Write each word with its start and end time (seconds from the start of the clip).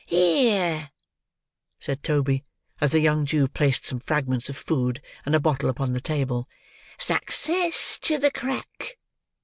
"Here," 0.07 0.89
said 1.79 2.01
Toby, 2.01 2.43
as 2.79 2.93
the 2.93 2.99
young 3.01 3.27
Jew 3.27 3.47
placed 3.47 3.85
some 3.85 3.99
fragments 3.99 4.49
of 4.49 4.57
food, 4.57 4.99
and 5.27 5.35
a 5.35 5.39
bottle 5.39 5.69
upon 5.69 5.93
the 5.93 6.01
table, 6.01 6.49
"Success 6.97 7.99
to 8.01 8.17
the 8.17 8.31
crack!" 8.31 8.97